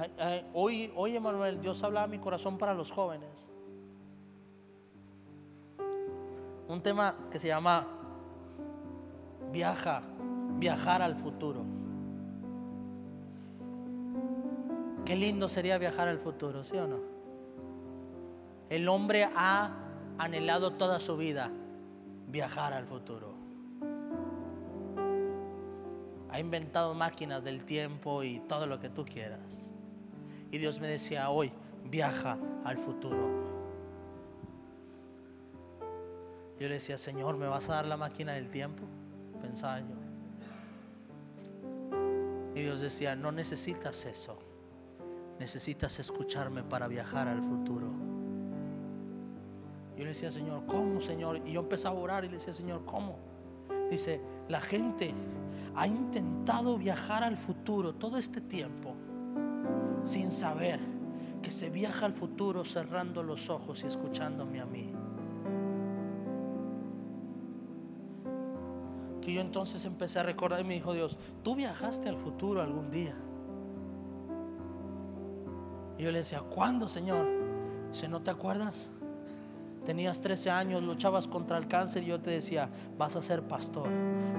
Ay, 0.00 0.12
ay, 0.18 0.50
Hoy, 0.54 0.92
hoy, 0.96 1.16
Emanuel, 1.16 1.60
Dios 1.60 1.84
habla 1.84 2.04
a 2.04 2.06
mi 2.06 2.18
corazón 2.18 2.56
para 2.56 2.72
los 2.72 2.90
jóvenes. 2.90 3.46
Un 6.68 6.80
tema 6.82 7.14
que 7.30 7.38
se 7.38 7.48
llama 7.48 7.86
viaja, 9.52 10.02
viajar 10.58 11.02
al 11.02 11.16
futuro. 11.16 11.64
Qué 15.04 15.16
lindo 15.16 15.50
sería 15.50 15.76
viajar 15.76 16.08
al 16.08 16.18
futuro, 16.18 16.64
¿sí 16.64 16.78
o 16.78 16.86
no? 16.86 17.00
El 18.70 18.88
hombre 18.88 19.28
ha 19.34 19.70
anhelado 20.16 20.70
toda 20.70 20.98
su 21.00 21.18
vida 21.18 21.50
viajar 22.28 22.72
al 22.72 22.86
futuro. 22.86 23.34
Ha 26.30 26.40
inventado 26.40 26.94
máquinas 26.94 27.44
del 27.44 27.64
tiempo 27.66 28.22
y 28.22 28.40
todo 28.40 28.66
lo 28.66 28.80
que 28.80 28.88
tú 28.88 29.04
quieras. 29.04 29.79
Y 30.50 30.58
Dios 30.58 30.80
me 30.80 30.88
decía 30.88 31.30
hoy, 31.30 31.52
viaja 31.84 32.36
al 32.64 32.78
futuro. 32.78 33.50
Yo 36.58 36.68
le 36.68 36.74
decía, 36.74 36.98
Señor, 36.98 37.36
¿me 37.36 37.46
vas 37.46 37.70
a 37.70 37.74
dar 37.74 37.86
la 37.86 37.96
máquina 37.96 38.32
del 38.32 38.50
tiempo? 38.50 38.82
Pensaba 39.40 39.80
yo. 39.80 39.86
Y 42.54 42.62
Dios 42.62 42.80
decía, 42.80 43.16
no 43.16 43.32
necesitas 43.32 44.04
eso. 44.04 44.38
Necesitas 45.38 45.98
escucharme 45.98 46.62
para 46.62 46.86
viajar 46.86 47.28
al 47.28 47.42
futuro. 47.42 47.86
Yo 49.96 50.04
le 50.04 50.10
decía, 50.10 50.30
Señor, 50.30 50.66
¿cómo, 50.66 51.00
Señor? 51.00 51.40
Y 51.46 51.52
yo 51.52 51.60
empezaba 51.60 51.98
a 51.98 52.02
orar 52.02 52.24
y 52.24 52.28
le 52.28 52.34
decía, 52.34 52.52
Señor, 52.52 52.84
¿cómo? 52.84 53.16
Dice, 53.90 54.20
la 54.48 54.60
gente 54.60 55.14
ha 55.74 55.86
intentado 55.86 56.76
viajar 56.76 57.22
al 57.22 57.36
futuro 57.36 57.94
todo 57.94 58.18
este 58.18 58.40
tiempo 58.40 58.89
sin 60.04 60.30
saber 60.30 60.80
que 61.42 61.50
se 61.50 61.70
viaja 61.70 62.06
al 62.06 62.12
futuro 62.12 62.64
cerrando 62.64 63.22
los 63.22 63.48
ojos 63.50 63.82
y 63.82 63.86
escuchándome 63.86 64.60
a 64.60 64.66
mí. 64.66 64.92
Que 69.22 69.34
yo 69.34 69.40
entonces 69.40 69.84
empecé 69.84 70.20
a 70.20 70.22
recordar 70.22 70.60
y 70.60 70.64
me 70.64 70.74
dijo 70.74 70.92
Dios, 70.92 71.18
tú 71.42 71.54
viajaste 71.54 72.08
al 72.08 72.16
futuro 72.16 72.62
algún 72.62 72.90
día. 72.90 73.14
Y 75.98 76.02
yo 76.02 76.10
le 76.10 76.18
decía, 76.18 76.40
¿cuándo, 76.40 76.88
Señor? 76.88 77.26
Dice, 77.90 78.08
¿no 78.08 78.22
te 78.22 78.30
acuerdas? 78.30 78.90
Tenías 79.84 80.20
13 80.20 80.50
años, 80.50 80.82
luchabas 80.82 81.26
contra 81.26 81.56
el 81.56 81.66
cáncer 81.66 82.02
y 82.02 82.06
yo 82.06 82.20
te 82.20 82.30
decía, 82.30 82.68
vas 82.98 83.16
a 83.16 83.22
ser 83.22 83.42
pastor, 83.42 83.88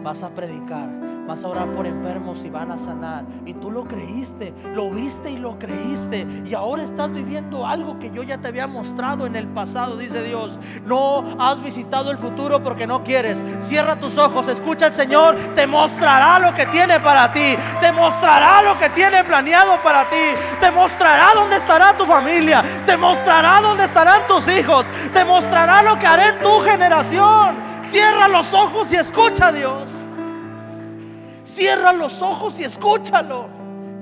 vas 0.04 0.22
a 0.22 0.30
predicar, 0.30 0.88
vas 1.28 1.44
a 1.44 1.48
orar 1.48 1.72
por 1.72 1.88
enfermos 1.88 2.44
y 2.44 2.50
van 2.52 2.72
a 2.72 2.78
sanar. 2.78 3.26
Y 3.48 3.56
tú 3.56 3.72
lo 3.72 3.86
creíste, 3.86 4.54
lo 4.76 4.92
viste 4.92 5.32
y 5.32 5.38
lo 5.38 5.58
creíste. 5.58 6.28
Y 6.46 6.54
ahora 6.54 6.84
estás 6.84 7.12
viviendo 7.12 7.66
algo 7.66 7.98
que 7.98 8.12
yo 8.12 8.22
ya 8.22 8.38
te 8.38 8.50
había 8.50 8.68
mostrado 8.68 9.26
en 9.26 9.36
el 9.36 9.48
pasado, 9.48 9.98
dice 9.98 10.22
Dios. 10.22 10.60
No 10.86 11.36
has 11.40 11.62
visitado 11.62 12.12
el 12.12 12.20
futuro 12.20 12.62
porque 12.62 12.86
no 12.86 13.04
quieres. 13.04 13.44
Cierra 13.58 14.00
tus 14.00 14.20
ojos, 14.20 14.48
escucha 14.48 14.86
al 14.86 14.94
Señor, 14.94 15.36
te 15.56 15.66
mostrará 15.66 16.38
lo 16.38 16.54
que 16.54 16.68
tiene 16.68 17.00
para 17.00 17.34
ti, 17.34 17.56
te 17.82 17.92
mostrará 17.92 18.62
lo 18.62 18.78
que 18.78 18.90
tiene 18.92 19.24
planeado 19.24 19.82
para 19.82 20.08
ti, 20.08 20.38
te 20.60 20.70
mostrará 20.70 21.34
dónde 21.34 21.58
estará 21.58 21.98
tu 21.98 22.06
familia, 22.06 22.64
te 22.86 22.96
mostrará 22.96 23.60
dónde 23.60 23.86
estarán 23.86 24.28
tus 24.28 24.48
hijos, 24.48 24.92
te 25.14 25.26
mostrará 25.32 25.82
lo 25.82 25.98
que 25.98 26.06
haré 26.06 26.30
en 26.36 26.40
tu 26.40 26.60
generación. 26.60 27.56
Cierra 27.90 28.28
los 28.28 28.54
ojos 28.54 28.92
y 28.92 28.98
escucha 28.98 29.48
a 29.48 29.52
Dios. 29.52 30.06
Cierra 31.44 31.94
los 31.94 32.22
ojos 32.22 32.60
y 32.60 32.66
escúchalo. 32.66 33.48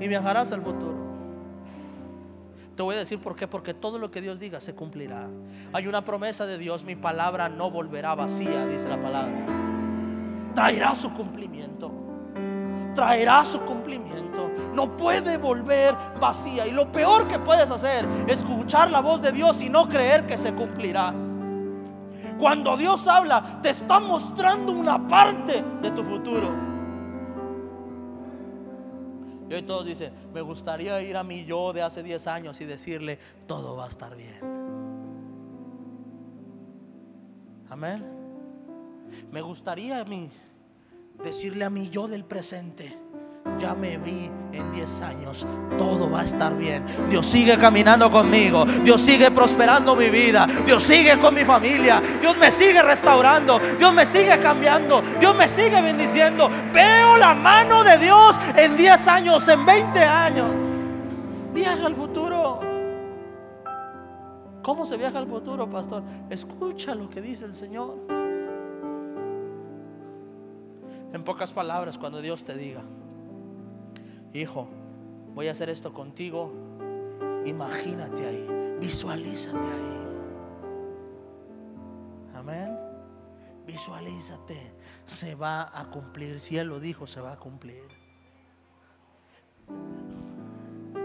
Y 0.00 0.08
viajarás 0.08 0.50
al 0.52 0.62
futuro. 0.62 0.98
Te 2.76 2.82
voy 2.82 2.96
a 2.96 2.98
decir 2.98 3.20
por 3.20 3.36
qué. 3.36 3.46
Porque 3.46 3.74
todo 3.74 3.98
lo 3.98 4.10
que 4.10 4.20
Dios 4.20 4.40
diga 4.40 4.60
se 4.60 4.74
cumplirá. 4.74 5.28
Hay 5.72 5.86
una 5.86 6.04
promesa 6.04 6.46
de 6.46 6.58
Dios. 6.58 6.84
Mi 6.84 6.96
palabra 6.96 7.48
no 7.48 7.70
volverá 7.70 8.14
vacía, 8.14 8.66
dice 8.66 8.88
la 8.88 9.00
palabra. 9.00 9.46
Traerá 10.54 10.94
su 10.94 11.12
cumplimiento. 11.14 11.92
Traerá 12.94 13.44
su 13.44 13.60
cumplimiento. 13.60 14.50
No 14.74 14.96
puede 14.96 15.36
volver 15.36 15.96
vacía. 16.20 16.66
Y 16.66 16.70
lo 16.70 16.90
peor 16.90 17.26
que 17.28 17.38
puedes 17.38 17.70
hacer 17.70 18.06
es 18.26 18.40
escuchar 18.40 18.90
la 18.90 19.00
voz 19.00 19.20
de 19.20 19.32
Dios 19.32 19.60
y 19.62 19.68
no 19.68 19.88
creer 19.88 20.26
que 20.26 20.38
se 20.38 20.54
cumplirá. 20.54 21.12
Cuando 22.38 22.76
Dios 22.76 23.06
habla, 23.06 23.60
te 23.62 23.70
está 23.70 24.00
mostrando 24.00 24.72
una 24.72 25.06
parte 25.06 25.62
de 25.82 25.90
tu 25.90 26.02
futuro. 26.02 26.70
Y 29.50 29.54
hoy 29.54 29.62
todos 29.62 29.84
dicen, 29.84 30.12
me 30.32 30.40
gustaría 30.40 31.02
ir 31.02 31.16
a 31.16 31.24
mi 31.24 31.44
yo 31.44 31.72
de 31.72 31.82
hace 31.82 32.02
10 32.04 32.26
años 32.28 32.60
y 32.60 32.64
decirle, 32.64 33.18
todo 33.46 33.76
va 33.76 33.86
a 33.86 33.88
estar 33.88 34.16
bien. 34.16 34.38
Amén. 37.68 38.04
Me 39.30 39.40
gustaría 39.40 40.00
a 40.00 40.04
mí 40.04 40.30
decirle 41.22 41.64
a 41.64 41.70
mi 41.70 41.90
yo 41.90 42.08
del 42.08 42.24
presente, 42.24 42.96
ya 43.58 43.74
me 43.74 43.98
vi 43.98 44.30
en 44.52 44.72
10 44.72 45.02
años, 45.02 45.46
todo 45.78 46.10
va 46.10 46.20
a 46.20 46.24
estar 46.24 46.56
bien. 46.56 46.84
Dios 47.08 47.26
sigue 47.26 47.58
caminando 47.58 48.10
conmigo, 48.10 48.64
Dios 48.64 49.00
sigue 49.00 49.30
prosperando 49.30 49.94
mi 49.96 50.10
vida, 50.10 50.46
Dios 50.66 50.82
sigue 50.82 51.18
con 51.18 51.34
mi 51.34 51.44
familia, 51.44 52.02
Dios 52.20 52.36
me 52.36 52.50
sigue 52.50 52.82
restaurando, 52.82 53.58
Dios 53.78 53.92
me 53.92 54.04
sigue 54.06 54.38
cambiando, 54.38 55.02
Dios 55.18 55.34
me 55.34 55.48
sigue 55.48 55.80
bendiciendo. 55.80 56.50
Veo 56.72 57.16
la 57.16 57.34
mano 57.34 57.84
de 57.84 57.98
Dios 57.98 58.38
en 58.56 58.76
10 58.76 59.08
años, 59.08 59.48
en 59.48 59.64
20 59.64 60.00
años. 60.00 60.54
Viaja 61.52 61.86
al 61.86 61.94
futuro. 61.94 62.60
¿Cómo 64.62 64.84
se 64.84 64.96
viaja 64.96 65.18
al 65.18 65.26
futuro, 65.26 65.68
pastor? 65.68 66.02
Escucha 66.28 66.94
lo 66.94 67.08
que 67.08 67.20
dice 67.20 67.44
el 67.46 67.54
Señor. 67.54 67.96
En 71.12 71.24
pocas 71.24 71.52
palabras, 71.52 71.98
cuando 71.98 72.20
Dios 72.20 72.44
te 72.44 72.54
diga, 72.56 72.82
hijo, 74.32 74.68
voy 75.34 75.48
a 75.48 75.52
hacer 75.52 75.68
esto 75.68 75.92
contigo, 75.92 76.52
imagínate 77.44 78.26
ahí, 78.26 78.76
visualízate 78.80 79.58
ahí. 79.58 80.00
Amén. 82.34 82.76
Visualízate, 83.66 84.72
se 85.04 85.34
va 85.34 85.78
a 85.78 85.90
cumplir. 85.90 86.40
Si 86.40 86.56
Él 86.58 86.68
lo 86.68 86.80
dijo, 86.80 87.06
se 87.06 87.20
va 87.20 87.32
a 87.32 87.36
cumplir. 87.36 87.84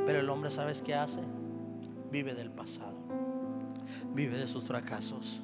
Pero 0.05 0.19
el 0.19 0.29
hombre, 0.29 0.49
¿sabes 0.49 0.81
qué 0.81 0.95
hace? 0.95 1.19
Vive 2.11 2.33
del 2.33 2.51
pasado, 2.51 2.95
vive 4.13 4.37
de 4.37 4.47
sus 4.47 4.63
fracasos, 4.63 5.41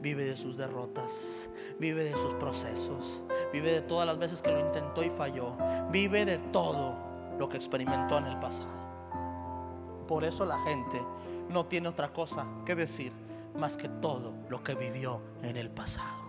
vive 0.00 0.24
de 0.24 0.36
sus 0.36 0.56
derrotas, 0.56 1.50
vive 1.80 2.04
de 2.04 2.16
sus 2.16 2.34
procesos, 2.34 3.24
vive 3.52 3.72
de 3.72 3.82
todas 3.82 4.06
las 4.06 4.18
veces 4.18 4.40
que 4.40 4.50
lo 4.50 4.60
intentó 4.60 5.02
y 5.02 5.10
falló, 5.10 5.56
vive 5.90 6.24
de 6.24 6.38
todo 6.38 7.13
lo 7.38 7.48
que 7.48 7.56
experimentó 7.56 8.18
en 8.18 8.26
el 8.26 8.38
pasado. 8.38 8.84
Por 10.06 10.24
eso 10.24 10.44
la 10.44 10.58
gente 10.60 11.00
no 11.48 11.66
tiene 11.66 11.88
otra 11.88 12.12
cosa 12.12 12.46
que 12.64 12.74
decir 12.74 13.12
más 13.56 13.76
que 13.76 13.88
todo 13.88 14.34
lo 14.48 14.62
que 14.62 14.74
vivió 14.74 15.20
en 15.42 15.56
el 15.56 15.70
pasado. 15.70 16.24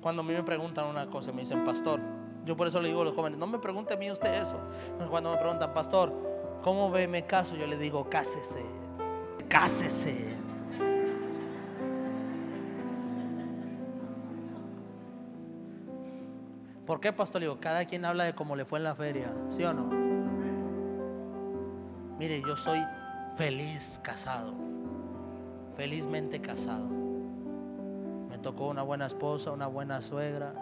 Cuando 0.00 0.22
a 0.22 0.24
mí 0.24 0.32
me 0.32 0.42
preguntan 0.42 0.86
una 0.86 1.08
cosa, 1.08 1.32
me 1.32 1.42
dicen, 1.42 1.64
pastor, 1.64 2.00
yo 2.44 2.56
por 2.56 2.66
eso 2.66 2.80
le 2.80 2.88
digo 2.88 3.02
a 3.02 3.04
los 3.04 3.14
jóvenes, 3.14 3.38
no 3.38 3.46
me 3.46 3.58
pregunte 3.58 3.94
a 3.94 3.96
mí 3.96 4.10
usted 4.10 4.32
eso. 4.34 4.56
Cuando 5.10 5.30
me 5.30 5.36
preguntan, 5.36 5.74
pastor, 5.74 6.12
¿cómo 6.62 6.90
ve 6.90 7.06
mi 7.06 7.22
caso? 7.22 7.54
Yo 7.54 7.66
le 7.66 7.76
digo, 7.76 8.08
cásese, 8.08 8.64
cásese. 9.48 10.39
¿Por 16.90 16.98
qué, 16.98 17.12
pastor? 17.12 17.60
Cada 17.60 17.84
quien 17.84 18.04
habla 18.04 18.24
de 18.24 18.34
cómo 18.34 18.56
le 18.56 18.64
fue 18.64 18.80
en 18.80 18.82
la 18.82 18.96
feria, 18.96 19.32
¿sí 19.48 19.62
o 19.62 19.72
no? 19.72 19.84
Mire, 22.18 22.42
yo 22.42 22.56
soy 22.56 22.80
feliz 23.36 24.00
casado, 24.02 24.54
felizmente 25.76 26.40
casado. 26.40 26.88
Me 28.28 28.38
tocó 28.38 28.66
una 28.66 28.82
buena 28.82 29.06
esposa, 29.06 29.52
una 29.52 29.68
buena 29.68 30.00
suegra. 30.00 30.52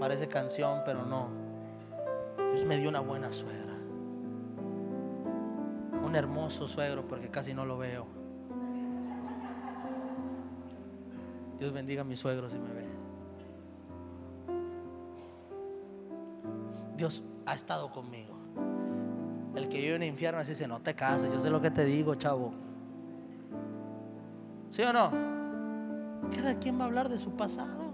Parece 0.00 0.26
canción, 0.26 0.80
pero 0.86 1.04
no. 1.04 1.28
Dios 2.54 2.64
me 2.64 2.78
dio 2.78 2.88
una 2.88 3.00
buena 3.00 3.30
suegra. 3.30 3.74
Un 6.02 6.16
hermoso 6.16 6.66
suegro, 6.66 7.06
porque 7.06 7.28
casi 7.28 7.52
no 7.52 7.66
lo 7.66 7.76
veo. 7.76 8.06
Dios 11.58 11.74
bendiga 11.74 12.00
a 12.00 12.04
mi 12.06 12.16
suegro 12.16 12.48
si 12.48 12.58
me 12.58 12.72
ve. 12.72 12.97
Dios 16.98 17.22
ha 17.46 17.54
estado 17.54 17.90
conmigo. 17.90 18.36
El 19.54 19.68
que 19.68 19.78
vive 19.78 19.94
en 19.94 20.02
el 20.02 20.08
infierno 20.08 20.40
así 20.40 20.50
dice, 20.50 20.66
no 20.66 20.80
te 20.80 20.94
cases, 20.94 21.32
yo 21.32 21.40
sé 21.40 21.48
lo 21.48 21.62
que 21.62 21.70
te 21.70 21.84
digo, 21.84 22.16
chavo. 22.16 22.52
¿Sí 24.68 24.82
o 24.82 24.92
no? 24.92 25.10
Cada 26.34 26.58
quien 26.58 26.78
va 26.78 26.82
a 26.82 26.86
hablar 26.88 27.08
de 27.08 27.18
su 27.18 27.30
pasado. 27.36 27.88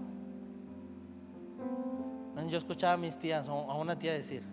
Yo 2.47 2.57
escuchaba 2.59 2.93
a 2.93 2.97
mis 2.97 3.17
tías, 3.17 3.47
a 3.47 3.53
una 3.53 3.97
tía 3.97 4.13
decir, 4.13 4.43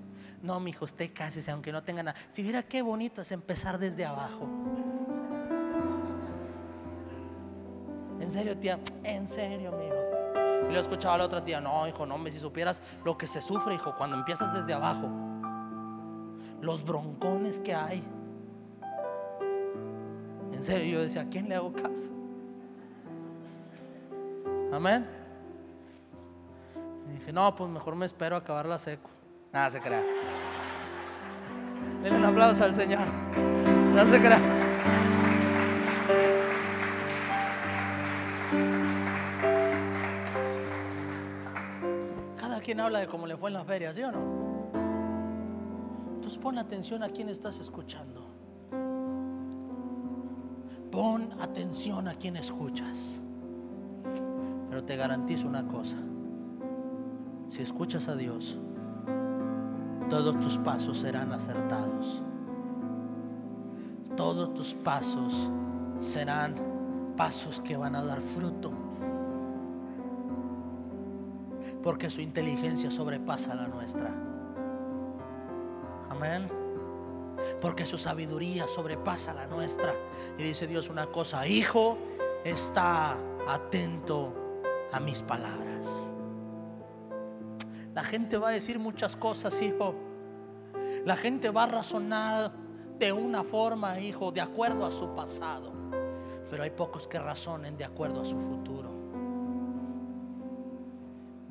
No, 0.41 0.59
mi 0.61 0.71
hijo, 0.71 0.85
usted 0.85 1.11
cásese 1.15 1.51
aunque 1.51 1.73
no 1.73 1.83
tenga 1.83 2.03
nada. 2.03 2.19
Si 2.29 2.43
viera 2.43 2.63
qué 2.63 2.81
bonito 2.83 3.21
es 3.23 3.33
empezar 3.33 3.79
desde 3.79 4.05
abajo. 4.05 4.49
En 8.21 8.31
serio, 8.31 8.57
tía, 8.57 8.79
en 9.05 9.29
serio, 9.29 9.73
mi 9.73 9.87
hijo. 9.87 10.02
Y 10.73 10.75
lo 10.75 10.81
escuchaba 10.81 11.17
a 11.17 11.19
la 11.19 11.25
otra 11.27 11.45
tía, 11.45 11.61
no, 11.61 11.87
hijo, 11.87 12.07
no, 12.07 12.17
si 12.25 12.39
supieras 12.39 12.83
lo 13.05 13.19
que 13.19 13.27
se 13.27 13.43
sufre, 13.43 13.75
hijo, 13.75 13.95
cuando 13.95 14.17
empiezas 14.17 14.55
desde 14.55 14.73
abajo. 14.73 15.07
Los 16.63 16.83
broncones 16.83 17.61
que 17.61 17.75
hay. 17.75 18.03
En 20.51 20.65
serio, 20.65 20.95
yo 20.95 21.03
decía, 21.03 21.21
¿a 21.21 21.29
quién 21.29 21.51
le 21.51 21.57
hago 21.57 21.75
caso? 21.75 22.09
Amén. 24.73 25.07
Y 27.11 27.19
dije, 27.19 27.35
no, 27.35 27.55
pues 27.55 27.69
mejor 27.69 27.95
me 27.95 28.07
espero 28.07 28.37
a 28.37 28.39
acabarla 28.39 28.79
seco. 28.79 29.11
Nada 29.53 29.69
se 29.69 29.79
crea. 29.79 30.03
Denle 32.03 32.19
un 32.19 32.25
aplauso 32.25 32.65
al 32.65 32.75
Señor. 32.75 33.07
No 33.95 34.07
se 34.07 34.19
crea. 34.19 34.41
Quien 42.73 42.81
habla 42.81 43.01
de 43.01 43.07
cómo 43.07 43.27
le 43.27 43.37
fue 43.37 43.51
en 43.51 43.55
la 43.55 43.65
feria, 43.67 43.93
¿sí 43.93 44.03
o 44.03 44.11
no? 44.11 44.19
Entonces 46.15 46.39
pon 46.39 46.57
atención 46.57 47.03
a 47.03 47.11
quién 47.11 47.29
estás 47.29 47.59
escuchando. 47.59 48.25
Pon 50.91 51.35
atención 51.39 52.09
a 52.09 52.15
quien 52.15 52.37
escuchas. 52.37 53.21
Pero 54.71 54.85
te 54.85 54.97
garantizo 54.97 55.49
una 55.49 55.67
cosa. 55.67 55.99
Si 57.51 57.61
escuchas 57.61 58.09
a 58.09 58.17
Dios, 58.17 58.59
todos 60.09 60.41
tus 60.41 60.57
pasos 60.57 60.97
serán 60.97 61.31
acertados. 61.35 62.23
Todos 64.17 64.55
tus 64.55 64.73
pasos 64.73 65.51
serán 66.01 66.55
pasos 67.19 67.61
que 67.61 67.77
van 67.77 67.97
a 67.97 68.03
dar 68.03 68.23
fruto. 68.23 68.73
Porque 71.83 72.11
su 72.11 72.21
inteligencia 72.21 72.91
sobrepasa 72.91 73.55
la 73.55 73.69
nuestra. 73.69 74.15
Amén. 76.09 76.49
Porque 77.61 77.85
su 77.85 77.99
sabiduría 77.99 78.69
sobrepasa 78.69 79.35
la 79.35 79.47
nuestra. 79.47 79.95
Y 80.39 80.43
dice 80.43 80.67
Dios 80.67 80.89
una 80.89 81.07
cosa, 81.07 81.47
hijo, 81.47 81.99
está 82.45 83.17
atento 83.49 84.33
a 84.93 85.01
mis 85.01 85.23
palabras. 85.23 86.13
La 87.95 88.05
gente 88.05 88.39
va 88.39 88.51
a 88.51 88.53
decir 88.53 88.79
muchas 88.79 89.17
cosas, 89.17 89.61
hijo. 89.61 89.95
La 91.05 91.17
gente 91.17 91.51
va 91.51 91.65
a 91.65 91.67
razonar 91.67 92.53
de 92.99 93.13
una 93.13 93.43
forma, 93.43 93.99
hijo, 93.99 94.31
de 94.31 94.41
acuerdo 94.41 94.87
a 94.87 94.93
su 94.93 95.15
pasado. 95.15 95.73
Pero 96.49 96.63
hay 96.63 96.71
pocos 96.71 97.09
que 97.09 97.19
razonen 97.19 97.77
de 97.77 97.85
acuerdo 97.85 98.21
a 98.21 98.25
su 98.25 98.39
futuro. 98.41 99.02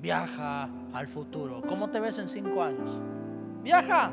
Viaja 0.01 0.67
al 0.93 1.07
futuro. 1.07 1.61
¿Cómo 1.67 1.89
te 1.89 1.99
ves 1.99 2.17
en 2.17 2.27
cinco 2.27 2.63
años? 2.63 2.89
Viaja. 3.63 4.11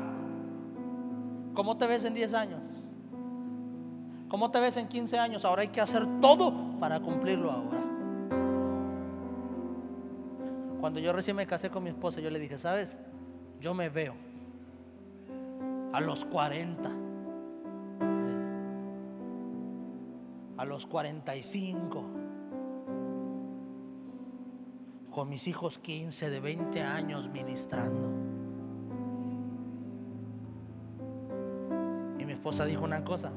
¿Cómo 1.53 1.77
te 1.77 1.87
ves 1.87 2.03
en 2.05 2.13
diez 2.13 2.33
años? 2.33 2.61
¿Cómo 4.29 4.51
te 4.51 4.59
ves 4.59 4.77
en 4.77 4.87
15 4.87 5.17
años? 5.17 5.43
Ahora 5.43 5.63
hay 5.63 5.69
que 5.69 5.81
hacer 5.81 6.05
todo 6.21 6.53
para 6.79 6.99
cumplirlo 6.99 7.51
ahora. 7.51 7.79
Cuando 10.79 10.99
yo 10.99 11.11
recién 11.11 11.35
me 11.35 11.47
casé 11.47 11.71
con 11.71 11.83
mi 11.83 11.89
esposa, 11.89 12.21
yo 12.21 12.29
le 12.29 12.37
dije, 12.37 12.59
¿sabes? 12.59 12.97
Yo 13.59 13.73
me 13.73 13.89
veo 13.89 14.13
a 15.91 15.99
los 15.99 16.23
40, 16.25 16.89
a 20.57 20.65
los 20.65 20.85
45, 20.85 22.03
con 25.19 25.27
mis 25.27 25.49
hijos 25.49 25.79
15 25.79 26.29
de 26.29 26.39
20 26.39 26.81
años 26.81 27.27
ministrando. 27.27 28.07
Y 32.17 32.23
mi 32.23 32.31
esposa 32.31 32.63
dijo 32.63 32.85
una 32.85 33.03
cosa, 33.03 33.29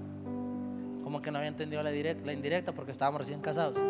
como 1.02 1.20
que 1.20 1.32
no 1.32 1.38
había 1.38 1.48
entendido 1.48 1.82
la, 1.82 1.92
indirecta 1.92 2.70
porque 2.70 2.92
estábamos 2.92 3.22
recién 3.22 3.40
casados. 3.40 3.82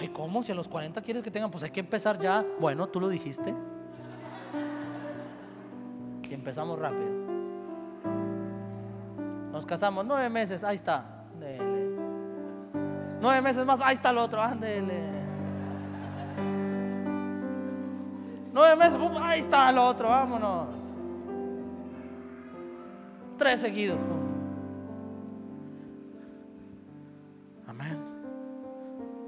Ay, 0.00 0.08
¿cómo? 0.08 0.42
Si 0.42 0.50
a 0.50 0.54
los 0.54 0.66
40 0.66 1.02
quieres 1.02 1.22
que 1.22 1.30
tengan, 1.30 1.50
pues 1.50 1.62
hay 1.62 1.68
que 1.68 1.80
empezar 1.80 2.18
ya. 2.18 2.42
Bueno, 2.58 2.88
tú 2.88 3.00
lo 3.00 3.10
dijiste. 3.10 3.54
Y 6.22 6.32
empezamos 6.32 6.78
rápido. 6.78 7.10
Nos 9.52 9.66
casamos 9.66 10.06
nueve 10.06 10.30
meses, 10.30 10.64
ahí 10.64 10.76
está. 10.76 11.26
Nueve 13.20 13.42
meses 13.42 13.66
más, 13.66 13.82
ahí 13.82 13.94
está 13.94 14.08
el 14.08 14.16
otro, 14.16 14.40
ándele. 14.40 15.21
Nueve 18.52 18.76
meses, 18.76 18.98
ahí 19.20 19.40
está 19.40 19.70
el 19.70 19.78
otro, 19.78 20.08
vámonos. 20.08 20.68
Tres 23.38 23.60
seguidos. 23.60 23.98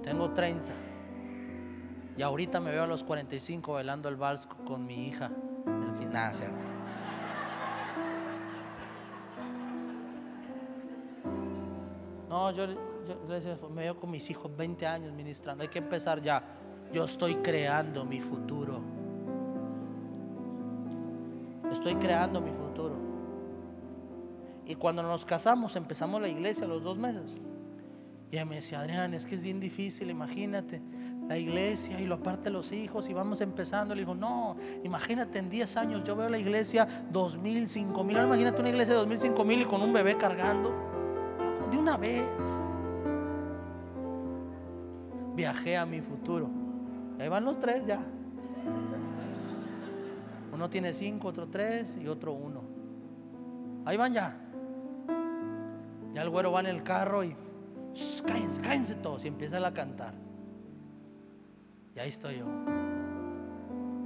Tengo 0.04 0.30
30. 0.30 0.72
Y 2.16 2.22
ahorita 2.22 2.60
me 2.60 2.70
veo 2.70 2.84
a 2.84 2.86
los 2.86 3.02
45 3.02 3.72
bailando 3.72 4.08
el 4.08 4.16
vals 4.16 4.46
con 4.46 4.84
mi 4.84 5.08
hija. 5.08 5.30
Nada, 6.12 6.32
cierto. 6.32 6.64
No, 12.28 12.50
yo, 12.52 12.66
yo, 12.66 13.70
me 13.70 13.82
veo 13.82 13.98
con 13.98 14.10
mis 14.10 14.30
hijos 14.30 14.54
20 14.54 14.86
años 14.86 15.12
ministrando. 15.12 15.62
Hay 15.62 15.68
que 15.68 15.78
empezar 15.78 16.20
ya. 16.20 16.42
Yo 16.92 17.04
estoy 17.04 17.36
creando 17.36 18.04
mi 18.04 18.20
futuro. 18.20 18.93
Estoy 21.74 21.96
creando 21.96 22.40
mi 22.40 22.52
futuro. 22.52 22.94
Y 24.64 24.76
cuando 24.76 25.02
nos 25.02 25.24
casamos, 25.24 25.74
empezamos 25.74 26.22
la 26.22 26.28
iglesia 26.28 26.66
a 26.66 26.68
los 26.68 26.84
dos 26.84 26.96
meses. 26.96 27.36
Y 28.30 28.36
ella 28.36 28.44
me 28.44 28.54
decía, 28.56 28.80
Adrián, 28.80 29.12
es 29.12 29.26
que 29.26 29.34
es 29.34 29.42
bien 29.42 29.58
difícil, 29.58 30.08
imagínate, 30.08 30.80
la 31.28 31.36
iglesia 31.36 32.00
y 32.00 32.06
lo 32.06 32.14
aparte 32.14 32.48
los 32.48 32.70
hijos 32.72 33.08
y 33.08 33.12
vamos 33.12 33.40
empezando. 33.40 33.92
Le 33.92 34.02
digo, 34.02 34.14
no, 34.14 34.56
imagínate 34.84 35.40
en 35.40 35.50
10 35.50 35.76
años 35.76 36.04
yo 36.04 36.14
veo 36.14 36.28
la 36.28 36.38
iglesia 36.38 36.86
2000, 37.10 37.68
5000. 37.68 38.18
Imagínate 38.18 38.60
una 38.60 38.70
iglesia 38.70 38.94
de 38.94 39.00
2000, 39.00 39.20
5000 39.20 39.60
y 39.60 39.64
con 39.64 39.82
un 39.82 39.92
bebé 39.92 40.16
cargando. 40.16 40.72
De 41.72 41.76
una 41.76 41.96
vez. 41.96 42.24
Viajé 45.34 45.76
a 45.76 45.84
mi 45.84 46.00
futuro. 46.00 46.48
Ahí 47.18 47.28
van 47.28 47.44
los 47.44 47.58
tres 47.58 47.84
ya. 47.84 48.00
Uno 50.54 50.70
tiene 50.70 50.94
cinco, 50.94 51.28
otro 51.28 51.48
tres 51.48 51.98
y 52.00 52.06
otro 52.06 52.32
uno. 52.32 52.62
Ahí 53.84 53.96
van 53.96 54.12
ya. 54.12 54.36
Ya 56.14 56.22
el 56.22 56.30
güero 56.30 56.52
va 56.52 56.60
en 56.60 56.66
el 56.66 56.84
carro 56.84 57.24
y 57.24 57.36
cállense, 58.24 58.60
cállense 58.60 58.94
todos. 58.94 59.24
Y 59.24 59.28
empieza 59.28 59.66
a 59.66 59.74
cantar. 59.74 60.14
Y 61.96 61.98
ahí 61.98 62.08
estoy 62.08 62.38
yo. 62.38 62.46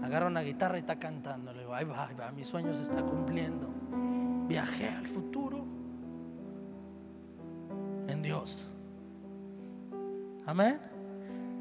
Agarra 0.02 0.26
una 0.26 0.40
guitarra 0.40 0.78
y 0.78 0.80
está 0.80 0.98
cantando. 0.98 1.52
Le 1.52 1.60
digo, 1.60 1.74
ahí 1.74 1.84
va, 1.84 2.06
ahí 2.06 2.14
va, 2.14 2.32
mi 2.32 2.44
sueño 2.44 2.74
se 2.74 2.84
está 2.84 3.02
cumpliendo. 3.02 3.68
Viajé 4.48 4.88
al 4.88 5.06
futuro 5.06 5.66
en 8.08 8.22
Dios. 8.22 8.72
Amén. 10.46 10.80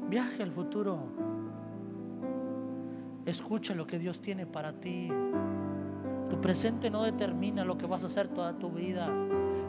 Viaje 0.08 0.42
al 0.42 0.50
futuro. 0.50 1.27
Escucha 3.28 3.74
lo 3.74 3.86
que 3.86 3.98
Dios 3.98 4.22
tiene 4.22 4.46
para 4.46 4.72
ti. 4.72 5.12
Tu 6.30 6.40
presente 6.40 6.88
no 6.88 7.02
determina 7.02 7.62
lo 7.62 7.76
que 7.76 7.84
vas 7.84 8.02
a 8.02 8.06
hacer 8.06 8.28
toda 8.28 8.54
tu 8.58 8.70
vida. 8.70 9.06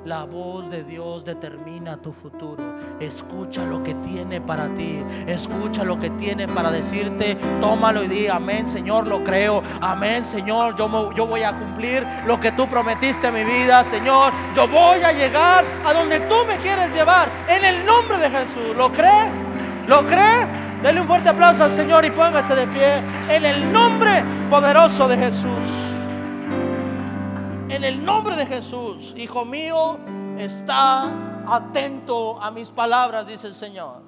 La 0.05 0.23
voz 0.23 0.69
de 0.69 0.85
Dios 0.85 1.25
determina 1.25 1.97
tu 1.97 2.13
futuro. 2.13 2.63
Escucha 3.01 3.65
lo 3.65 3.83
que 3.83 3.95
tiene 3.95 4.39
para 4.39 4.73
ti. 4.75 5.03
Escucha 5.27 5.83
lo 5.83 5.99
que 5.99 6.09
tiene 6.11 6.47
para 6.47 6.71
decirte. 6.71 7.35
Tómalo 7.59 8.01
y 8.05 8.07
di, 8.07 8.27
amén 8.27 8.65
Señor, 8.65 9.05
lo 9.07 9.25
creo. 9.25 9.61
Amén 9.81 10.23
Señor, 10.23 10.77
yo, 10.77 11.11
yo 11.11 11.27
voy 11.27 11.43
a 11.43 11.51
cumplir 11.51 12.07
lo 12.25 12.39
que 12.39 12.53
tú 12.53 12.65
prometiste 12.65 13.27
en 13.27 13.33
mi 13.33 13.43
vida. 13.43 13.83
Señor, 13.83 14.31
yo 14.55 14.69
voy 14.69 15.01
a 15.01 15.11
llegar 15.11 15.65
a 15.85 15.91
donde 15.91 16.21
tú 16.21 16.45
me 16.47 16.55
quieres 16.59 16.93
llevar. 16.93 17.29
En 17.49 17.65
el 17.65 17.85
nombre 17.85 18.19
de 18.19 18.29
Jesús. 18.29 18.73
¿Lo 18.77 18.89
cree? 18.89 19.29
¿Lo 19.85 20.05
cree? 20.05 20.68
Dele 20.81 21.01
un 21.01 21.07
fuerte 21.07 21.29
aplauso 21.29 21.63
al 21.63 21.71
Señor 21.71 22.05
y 22.05 22.12
póngase 22.12 22.55
de 22.55 22.67
pie. 22.67 22.98
En 23.29 23.45
el 23.45 23.71
nombre 23.71 24.24
poderoso 24.50 25.07
de 25.07 25.17
Jesús 25.17 25.89
en 27.79 27.83
el 27.83 28.03
nombre 28.03 28.36
de 28.36 28.45
Jesús, 28.45 29.13
hijo 29.15 29.45
mío, 29.45 29.98
está 30.38 31.45
atento 31.48 32.41
a 32.41 32.51
mis 32.51 32.69
palabras, 32.69 33.27
dice 33.27 33.48
el 33.48 33.55
Señor. 33.55 34.01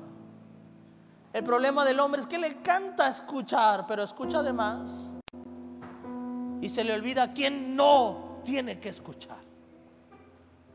El 1.32 1.44
problema 1.44 1.86
del 1.86 2.00
hombre 2.00 2.20
es 2.20 2.28
que 2.28 2.38
le 2.38 2.48
encanta 2.48 3.08
escuchar, 3.08 3.86
pero 3.88 4.04
escucha 4.04 4.40
además. 4.40 5.10
Y 6.60 6.68
se 6.68 6.84
le 6.84 6.94
olvida 6.94 7.32
quién 7.32 7.76
no 7.76 8.42
tiene 8.44 8.80
que 8.80 8.90
escuchar. 8.90 9.40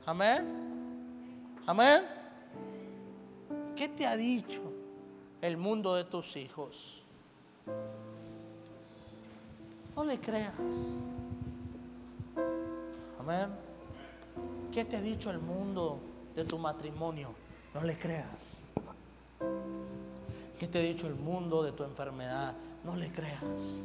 Amén. 0.07 1.61
Amén. 1.67 2.03
¿Qué 3.75 3.89
te 3.89 4.07
ha 4.07 4.17
dicho 4.17 4.63
el 5.43 5.57
mundo 5.57 5.95
de 5.95 6.05
tus 6.05 6.37
hijos? 6.37 7.03
No 9.95 10.05
le 10.05 10.19
creas. 10.21 10.55
Amén. 13.19 13.49
¿Qué 14.73 14.85
te 14.85 14.97
ha 14.97 15.01
dicho 15.01 15.31
el 15.31 15.39
mundo 15.39 15.99
de 16.35 16.45
tu 16.45 16.59
matrimonio? 16.59 17.31
No 17.75 17.83
le 17.83 17.99
creas. 17.99 18.57
¿Qué 20.59 20.67
te 20.67 20.79
ha 20.79 20.83
dicho 20.83 21.07
el 21.07 21.15
mundo 21.15 21.63
de 21.63 21.73
tu 21.73 21.85
enfermedad? 21.85 22.55
No 22.85 22.97
le 22.97 23.11
creas. 23.11 23.81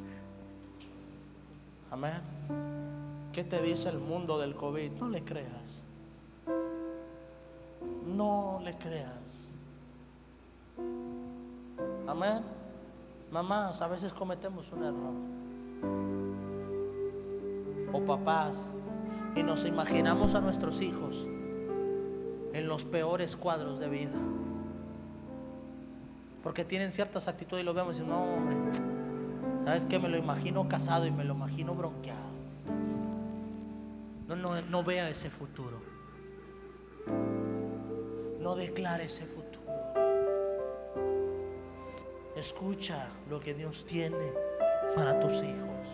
Amén. 1.90 2.22
¿Qué 3.34 3.44
te 3.44 3.62
dice 3.62 3.90
el 3.90 4.00
mundo 4.00 4.38
del 4.38 4.56
COVID? 4.56 4.92
No 4.92 5.10
le 5.10 5.24
creas. 5.24 5.82
No 8.06 8.62
le 8.64 8.78
creas. 8.78 9.41
Amén. 12.12 12.42
Mamás, 13.32 13.82
a 13.82 13.88
veces 13.88 14.12
cometemos 14.12 14.70
un 14.74 14.84
error. 14.84 15.14
O 17.94 18.06
papás. 18.06 18.62
Y 19.34 19.44
nos 19.44 19.64
imaginamos 19.64 20.36
a 20.36 20.42
nuestros 20.42 20.82
hijos 20.82 21.26
en 22.52 22.68
los 22.68 22.84
peores 22.84 23.38
cuadros 23.38 23.80
de 23.80 23.88
vida. 23.88 24.20
Porque 26.44 26.66
tienen 26.66 26.92
ciertas 26.92 27.30
actitudes 27.30 27.64
y 27.64 27.66
lo 27.66 27.74
vemos 27.74 27.98
y 27.98 28.04
no, 28.04 28.26
hombre, 28.26 28.58
¿sabes 29.64 29.86
qué? 29.86 29.98
Me 29.98 30.10
lo 30.10 30.18
imagino 30.18 30.68
casado 30.68 31.06
y 31.06 31.12
me 31.12 31.24
lo 31.24 31.34
imagino 31.34 31.74
bronqueado. 31.76 32.20
No, 34.28 34.36
no, 34.36 34.62
no 34.64 34.84
vea 34.84 35.10
ese 35.10 35.30
futuro. 35.30 35.78
No 38.42 38.56
declare 38.56 39.06
ese 39.06 39.26
futuro. 39.26 39.61
Escucha 42.36 43.08
lo 43.30 43.40
que 43.40 43.54
Dios 43.54 43.86
tiene 43.86 44.32
para 44.96 45.20
tus 45.20 45.34
hijos. 45.34 45.88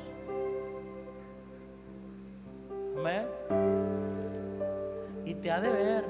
Amén. 2.98 3.28
Y 5.26 5.34
te 5.36 5.52
ha 5.52 5.60
de 5.62 5.72
ver 5.72 6.06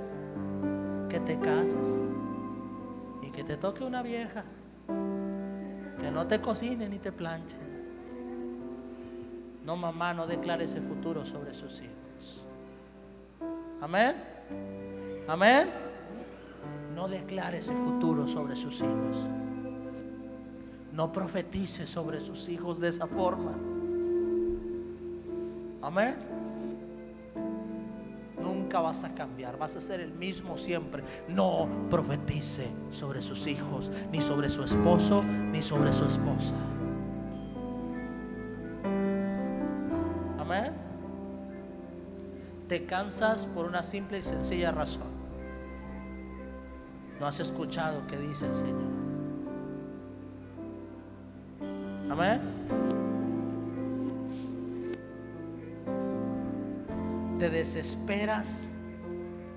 que 1.10 1.20
te 1.22 1.40
cases 1.40 1.88
y 3.22 3.32
que 3.32 3.44
te 3.44 3.58
toque 3.58 3.84
una 3.84 4.04
vieja 4.04 4.44
que 6.00 6.12
no 6.12 6.28
te 6.28 6.40
cocine 6.40 6.88
ni 6.88 7.00
te 7.00 7.12
planche. 7.12 7.58
No, 9.66 9.76
mamá, 9.76 10.14
no 10.14 10.28
declare 10.28 10.66
ese 10.66 10.80
futuro 10.82 11.26
sobre 11.26 11.54
sus 11.54 11.82
hijos. 11.82 12.46
Amén. 13.82 14.16
Amén. 15.28 15.70
No 16.96 17.08
declare 17.08 17.58
ese 17.58 17.74
futuro 17.74 18.28
sobre 18.28 18.56
sus 18.56 18.80
hijos. 18.80 19.28
No 20.98 21.14
profetice 21.14 21.88
sobre 21.88 22.20
sus 22.20 22.50
hijos 22.50 22.82
de 22.82 22.90
esa 22.90 23.08
forma. 23.08 23.54
Amén 25.82 26.38
nunca 28.68 28.82
vas 28.82 29.04
a 29.06 29.14
cambiar, 29.14 29.58
vas 29.58 29.78
a 29.78 29.82
ser 29.82 30.02
el 30.02 30.12
mismo 30.12 30.58
siempre. 30.58 31.02
No 31.30 31.70
profetice 31.90 32.68
sobre 32.92 33.22
sus 33.22 33.48
hijos, 33.48 33.92
ni 34.12 34.20
sobre 34.20 34.50
su 34.50 34.64
esposo, 34.64 35.24
ni 35.24 35.62
sobre 35.62 35.92
su 35.94 36.06
esposa. 36.06 36.54
Amén. 40.38 40.74
Te 42.68 42.86
cansas 42.86 43.46
por 43.46 43.66
una 43.66 43.84
simple 43.84 44.18
y 44.18 44.22
sencilla 44.22 44.72
razón. 44.72 45.16
No 47.22 47.26
has 47.26 47.40
escuchado 47.40 48.06
que 48.08 48.18
dice 48.18 48.48
el 48.48 48.56
Señor. 48.56 49.07
Amén. 52.10 52.58
te 57.38 57.50
desesperas 57.50 58.68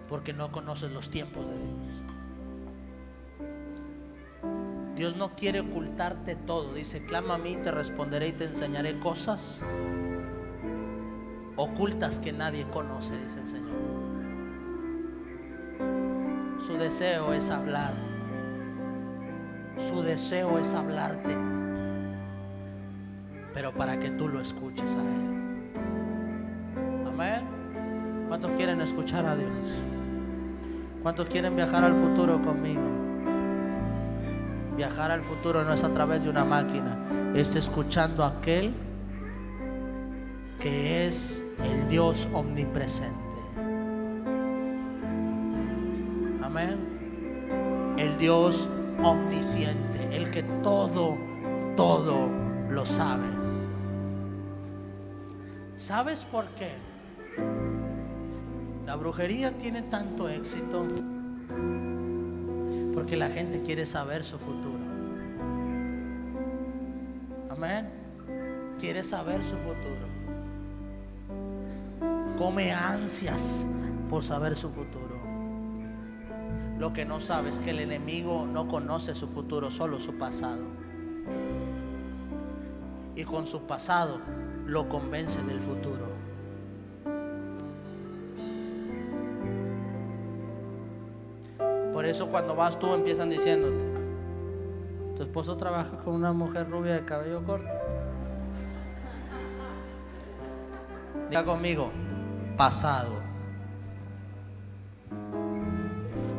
porque 0.09 0.33
no 0.33 0.52
conoces 0.52 0.90
los 0.92 1.11
tiempos 1.11 1.45
de 1.47 1.52
Dios. 1.52 1.69
Dios 4.97 5.16
no 5.16 5.35
quiere 5.35 5.61
ocultarte 5.61 6.37
todo. 6.37 6.75
Dice, 6.75 7.04
clama 7.07 7.37
a 7.37 7.38
mí, 7.38 7.57
te 7.57 7.71
responderé 7.71 8.28
y 8.28 8.33
te 8.33 8.45
enseñaré 8.45 8.99
cosas 8.99 9.62
ocultas 11.57 12.19
que 12.19 12.33
nadie 12.33 12.66
conoce, 12.66 13.16
dice 13.19 13.40
el 13.40 13.49
Señor. 13.49 13.71
Su 16.61 16.75
deseo 16.76 17.33
es 17.33 17.50
hablar. 17.50 17.95
Su 19.78 20.02
deseo 20.02 20.59
es 20.59 20.75
hablarte. 20.75 21.35
Pero 23.54 23.73
para 23.73 23.99
que 23.99 24.11
tú 24.11 24.28
lo 24.28 24.40
escuches 24.40 24.97
a 24.97 25.00
Él. 25.00 25.30
Amén. 27.07 27.45
¿Cuántos 28.28 28.50
quieren 28.52 28.80
escuchar 28.80 29.26
a 29.26 29.37
Dios? 29.37 29.50
¿Cuántos 31.02 31.26
quieren 31.28 31.57
viajar 31.57 31.83
al 31.83 31.95
futuro 31.95 32.40
conmigo? 32.42 32.80
Viajar 34.76 35.11
al 35.11 35.23
futuro 35.23 35.64
no 35.64 35.73
es 35.73 35.83
a 35.83 35.92
través 35.92 36.23
de 36.23 36.30
una 36.30 36.45
máquina, 36.45 36.97
es 37.35 37.57
escuchando 37.57 38.23
a 38.23 38.28
aquel 38.28 38.73
que 40.61 41.07
es 41.07 41.42
el 41.64 41.88
Dios 41.88 42.28
omnipresente. 42.33 43.14
Amén. 46.42 47.97
El 47.99 48.16
Dios 48.19 48.69
omnisciente, 49.02 50.16
el 50.16 50.30
que 50.30 50.42
todo, 50.62 51.16
todo 51.76 52.28
lo 52.71 52.85
sabe. 52.85 53.39
¿Sabes 55.80 56.26
por 56.26 56.44
qué? 56.56 56.72
La 58.84 58.96
brujería 58.96 59.56
tiene 59.56 59.80
tanto 59.80 60.28
éxito 60.28 60.87
porque 62.92 63.16
la 63.16 63.30
gente 63.30 63.62
quiere 63.62 63.87
saber 63.87 64.22
su 64.22 64.37
futuro. 64.38 64.78
Amén. 67.49 67.88
Quiere 68.78 69.02
saber 69.02 69.42
su 69.42 69.56
futuro. 69.56 70.06
Come 72.37 72.72
ansias 72.72 73.64
por 74.10 74.22
saber 74.22 74.58
su 74.58 74.68
futuro. 74.68 75.18
Lo 76.78 76.92
que 76.92 77.06
no 77.06 77.20
sabe 77.20 77.49
es 77.49 77.58
que 77.58 77.70
el 77.70 77.80
enemigo 77.80 78.46
no 78.46 78.68
conoce 78.68 79.14
su 79.14 79.26
futuro, 79.26 79.70
solo 79.70 79.99
su 79.99 80.18
pasado. 80.18 80.62
Y 83.16 83.25
con 83.25 83.46
su 83.46 83.62
pasado 83.62 84.20
lo 84.70 84.88
convence 84.88 85.42
del 85.42 85.60
futuro. 85.60 86.06
Por 91.92 92.06
eso 92.06 92.28
cuando 92.28 92.54
vas 92.54 92.78
tú 92.78 92.94
empiezan 92.94 93.30
diciéndote, 93.30 93.84
tu 95.16 95.24
esposo 95.24 95.56
trabaja 95.56 95.98
con 96.04 96.14
una 96.14 96.32
mujer 96.32 96.70
rubia 96.70 96.94
de 96.94 97.04
cabello 97.04 97.44
corto. 97.44 97.68
Diga 101.28 101.44
conmigo, 101.44 101.90
pasado. 102.56 103.10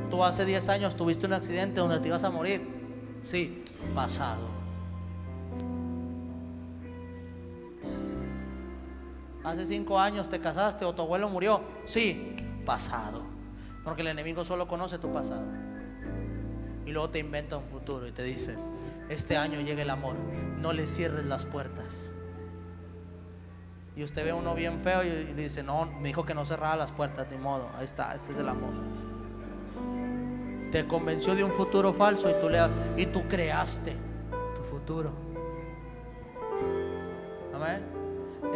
Tú 0.10 0.24
hace 0.24 0.46
10 0.46 0.70
años 0.70 0.96
tuviste 0.96 1.28
un 1.28 1.34
accidente 1.34 1.82
donde 1.82 2.00
te 2.00 2.08
ibas 2.08 2.24
a 2.24 2.30
morir. 2.30 2.66
Sí, 3.24 3.66
pasado. 3.94 4.51
Hace 9.44 9.66
5 9.66 10.00
años 10.00 10.30
te 10.30 10.40
casaste 10.40 10.86
o 10.86 10.94
tu 10.94 11.02
abuelo 11.02 11.30
murió. 11.30 11.62
Sí, 11.86 12.36
pasado. 12.66 13.24
Porque 13.84 14.02
el 14.02 14.10
enemigo 14.10 14.46
solo 14.46 14.68
conoce 14.68 15.00
tu 15.00 15.12
pasado. 15.12 15.46
Y 16.86 16.92
luego 16.92 17.10
te 17.10 17.20
inventa 17.20 17.58
un 17.58 17.66
futuro 17.66 18.08
y 18.08 18.12
te 18.12 18.24
dice, 18.24 18.56
este 19.10 19.38
año 19.38 19.62
llega 19.62 19.82
el 19.82 19.90
amor, 19.90 20.16
no 20.60 20.74
le 20.74 20.88
cierres 20.88 21.26
las 21.26 21.46
puertas. 21.46 22.12
Y 23.96 24.04
usted 24.04 24.24
ve 24.24 24.32
a 24.32 24.36
uno 24.36 24.56
bien 24.56 24.80
feo 24.82 25.04
y, 25.04 25.10
le 25.10 25.44
dice, 25.44 25.64
no, 25.64 25.86
me 25.86 26.10
dijo 26.10 26.26
que 26.26 26.34
no 26.34 26.46
cerraba 26.46 26.76
las 26.76 26.92
puertas, 26.92 27.28
ni 27.30 27.38
modo, 27.38 27.70
ahí 27.78 27.86
está, 27.86 28.16
este 28.16 28.32
es 28.32 28.40
el 28.40 28.50
amor. 28.50 28.72
Te 30.72 30.88
convenció 30.88 31.36
de 31.36 31.44
un 31.44 31.52
futuro 31.52 31.92
falso 31.94 32.30
y 32.30 32.34
tú, 32.42 32.50
le, 32.50 32.60
y 32.96 33.06
tú 33.08 33.28
creaste 33.28 33.96
tu 34.56 34.64
futuro. 34.64 35.12
Amén. 37.54 38.01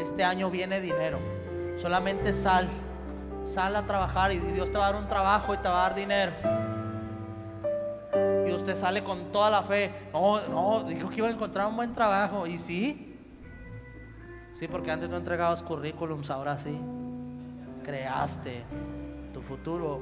Este 0.05 0.23
año 0.23 0.49
viene 0.49 0.79
dinero. 0.79 1.19
Solamente 1.77 2.33
sal 2.33 2.69
Sale 3.47 3.77
a 3.77 3.85
trabajar 3.85 4.31
y 4.31 4.39
Dios 4.39 4.71
te 4.71 4.77
va 4.77 4.87
a 4.87 4.91
dar 4.91 5.01
un 5.01 5.07
trabajo 5.07 5.53
y 5.53 5.57
te 5.57 5.67
va 5.67 5.85
a 5.85 5.89
dar 5.89 5.95
dinero. 5.95 6.31
Y 8.47 8.51
usted 8.51 8.75
sale 8.75 9.03
con 9.03 9.31
toda 9.31 9.51
la 9.51 9.61
fe. 9.61 9.91
No, 10.13 10.47
no, 10.47 10.83
dijo 10.83 11.09
que 11.09 11.17
iba 11.17 11.27
a 11.27 11.31
encontrar 11.31 11.67
un 11.67 11.75
buen 11.75 11.93
trabajo. 11.93 12.47
Y 12.47 12.57
sí, 12.57 13.11
Sí, 14.53 14.69
porque 14.69 14.89
antes 14.89 15.09
no 15.09 15.17
entregabas 15.17 15.61
currículums, 15.61 16.29
ahora 16.29 16.57
sí. 16.57 16.79
Creaste 17.83 18.63
tu 19.33 19.41
futuro. 19.41 20.01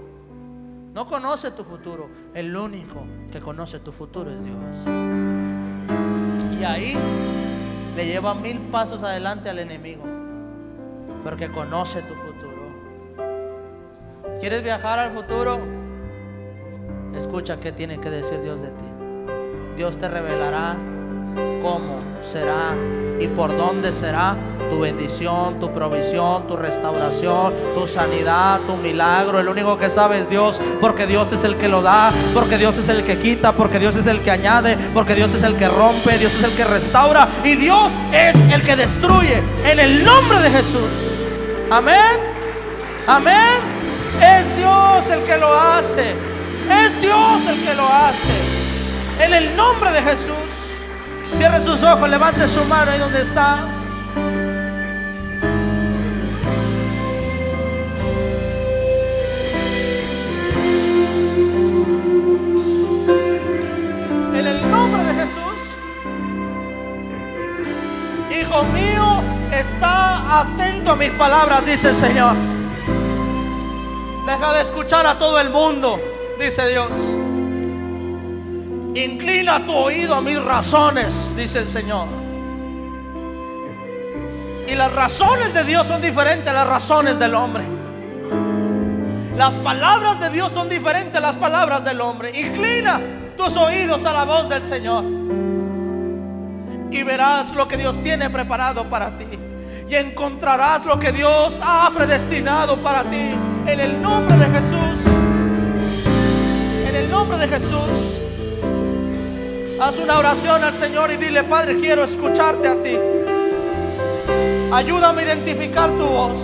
No 0.94 1.08
conoce 1.08 1.50
tu 1.52 1.64
futuro. 1.64 2.08
El 2.36 2.56
único 2.56 3.04
que 3.32 3.42
conoce 3.42 3.80
tu 3.80 3.92
futuro 3.92 4.30
es 4.30 4.44
Dios. 4.44 4.78
Y 6.60 6.64
ahí 6.64 6.96
le 7.96 8.06
lleva 8.06 8.34
mil 8.34 8.60
pasos 8.60 9.04
adelante 9.04 9.50
al 9.50 9.60
enemigo. 9.60 10.04
Porque 11.24 11.50
conoce 11.50 12.02
tu 12.02 12.14
futuro. 12.16 12.54
¿Quieres 14.40 14.64
viajar 14.64 15.00
al 15.00 15.14
futuro? 15.14 15.60
Escucha 17.16 17.60
qué 17.60 17.72
tiene 17.72 18.00
que 18.00 18.10
decir 18.10 18.42
Dios 18.42 18.62
de 18.62 18.70
ti. 18.70 18.86
Dios 19.78 19.98
te 19.98 20.08
revelará 20.10 20.76
cómo 21.62 22.00
será 22.32 22.76
y 23.20 23.28
por 23.28 23.56
dónde 23.56 23.94
será 23.94 24.36
tu 24.70 24.80
bendición, 24.80 25.60
tu 25.60 25.72
provisión, 25.72 26.48
tu 26.48 26.58
restauración, 26.58 27.54
tu 27.76 27.88
sanidad, 27.88 28.60
tu 28.62 28.76
milagro. 28.76 29.40
El 29.40 29.48
único 29.48 29.78
que 29.78 29.90
sabe 29.90 30.20
es 30.20 30.30
Dios, 30.30 30.60
porque 30.82 31.06
Dios 31.06 31.32
es 31.32 31.44
el 31.44 31.56
que 31.58 31.68
lo 31.68 31.82
da, 31.82 32.12
porque 32.34 32.58
Dios 32.58 32.78
es 32.78 32.90
el 32.90 33.04
que 33.04 33.18
quita, 33.18 33.52
porque 33.54 33.80
Dios 33.80 33.96
es 33.96 34.08
el 34.08 34.20
que 34.22 34.32
añade, 34.32 34.78
porque 34.94 35.16
Dios 35.16 35.34
es 35.34 35.44
el 35.44 35.56
que 35.56 35.68
rompe, 35.68 36.18
Dios 36.18 36.34
es 36.34 36.44
el 36.44 36.56
que 36.56 36.66
restaura 36.66 37.28
y 37.44 37.56
Dios 37.56 37.92
es 38.12 38.36
el 38.52 38.64
que 38.64 38.76
destruye 38.76 39.42
en 39.64 39.80
el 39.80 40.04
nombre 40.04 40.40
de 40.40 40.50
Jesús. 40.50 40.90
Amén. 41.70 42.18
Amén. 43.08 43.60
Es 44.22 44.58
Dios 44.58 45.10
el 45.10 45.24
que 45.24 45.38
lo 45.38 45.54
hace. 45.54 46.16
Es 46.70 47.02
Dios 47.02 47.48
el 47.48 47.64
que 47.64 47.74
lo 47.74 47.88
hace. 47.88 49.24
En 49.24 49.34
el 49.34 49.56
nombre 49.56 49.92
de 49.92 50.02
Jesús. 50.02 50.63
Cierre 51.36 51.60
sus 51.62 51.84
ojos, 51.84 52.10
levante 52.10 52.48
su 52.48 52.64
mano 52.66 52.92
ahí 52.92 53.00
donde 53.00 53.22
está. 53.22 53.66
En 64.34 64.48
el 64.48 64.72
nombre 64.72 65.04
de 65.04 65.14
Jesús. 65.16 65.60
Hijo 68.40 68.64
mío, 68.66 69.24
está 69.52 70.42
atento 70.42 70.92
a 70.92 70.96
mis 70.96 71.12
palabras, 71.12 71.66
dice 71.66 71.90
el 71.90 71.98
Señor. 71.98 72.36
Deja 74.26 74.54
de 74.54 74.62
escuchar 74.62 75.06
a 75.06 75.20
todo 75.20 75.40
el 75.40 75.50
mundo, 75.50 76.00
dice 76.40 76.68
Dios. 76.70 76.90
Inclina 78.96 79.66
tu 79.66 79.74
oído 79.74 80.14
a 80.16 80.22
mis 80.22 80.42
razones, 80.44 81.36
dice 81.36 81.60
el 81.60 81.70
Señor. 81.70 82.08
Y 84.68 84.76
las 84.76 84.94
razones 84.94 85.54
de 85.54 85.64
Dios 85.64 85.88
son 85.88 86.02
diferentes 86.02 86.48
a 86.48 86.54
las 86.54 86.68
razones 86.68 87.18
del 87.18 87.34
hombre. 87.34 87.64
Las 89.36 89.56
palabras 89.56 90.20
de 90.20 90.30
Dios 90.30 90.52
son 90.52 90.70
diferentes 90.70 91.16
a 91.16 91.20
las 91.20 91.36
palabras 91.36 91.84
del 91.84 92.02
hombre. 92.02 92.40
Inclina 92.40 93.02
tus 93.36 93.58
oídos 93.58 94.06
a 94.06 94.14
la 94.14 94.26
voz 94.26 94.48
del 94.48 94.64
Señor. 94.64 95.04
Y 96.92 97.02
verás 97.02 97.54
lo 97.56 97.68
que 97.68 97.78
Dios 97.78 98.02
tiene 98.04 98.30
preparado 98.30 98.84
para 98.84 99.10
ti. 99.18 99.26
Y 99.90 99.96
encontrarás 99.96 100.86
lo 100.86 101.00
que 101.00 101.12
Dios 101.12 101.60
ha 101.64 101.92
predestinado 101.96 102.78
para 102.78 103.02
ti. 103.04 103.32
En 103.66 103.80
el 103.80 104.00
nombre 104.00 104.38
de 104.38 104.46
Jesús. 104.46 105.06
En 106.88 106.96
el 106.96 107.10
nombre 107.10 107.40
de 107.40 107.48
Jesús. 107.48 108.20
Haz 109.84 110.00
una 110.00 110.18
oración 110.18 110.64
al 110.64 110.74
Señor 110.74 111.12
y 111.12 111.18
dile, 111.18 111.44
Padre, 111.44 111.76
quiero 111.76 112.06
escucharte 112.06 112.70
a 112.70 112.82
ti. 112.82 112.98
Ayúdame 114.72 115.24
a 115.24 115.26
identificar 115.26 115.90
tu 115.98 116.06
voz. 116.06 116.40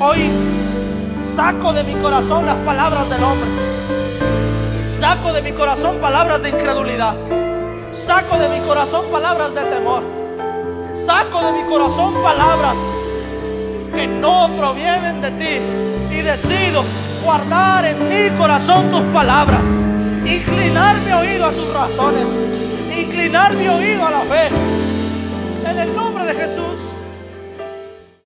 Hoy 0.00 0.30
saco 1.22 1.74
de 1.74 1.84
mi 1.84 1.92
corazón 1.96 2.46
las 2.46 2.56
palabras 2.64 3.10
del 3.10 3.22
hombre. 3.22 3.50
Saco 4.98 5.30
de 5.34 5.42
mi 5.42 5.52
corazón 5.52 5.98
palabras 5.98 6.42
de 6.42 6.48
incredulidad. 6.48 7.14
Saco 7.92 8.38
de 8.38 8.48
mi 8.48 8.60
corazón 8.66 9.10
palabras 9.12 9.54
de 9.54 9.60
temor. 9.64 10.02
Saco 10.94 11.42
de 11.42 11.52
mi 11.52 11.68
corazón 11.68 12.14
palabras 12.22 12.78
que 13.94 14.06
no 14.06 14.48
provienen 14.56 15.20
de 15.20 15.30
ti. 15.32 16.16
Y 16.16 16.22
decido 16.22 16.82
guardar 17.22 17.84
en 17.84 18.08
mi 18.08 18.38
corazón 18.38 18.88
tus 18.88 19.02
palabras. 19.12 19.87
Inclinar 20.28 21.00
mi 21.00 21.12
oído 21.12 21.46
a 21.46 21.52
tus 21.52 21.72
razones. 21.72 22.28
Inclinar 22.94 23.54
mi 23.54 23.66
oído 23.66 24.06
a 24.06 24.10
la 24.10 24.20
fe. 24.20 24.48
En 25.64 25.78
el 25.78 25.96
nombre 25.96 26.26
de 26.26 26.34
Jesús. 26.34 26.87